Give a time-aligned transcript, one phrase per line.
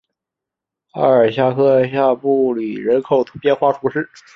[0.93, 4.09] 阿尔夏克下布里人口变化图示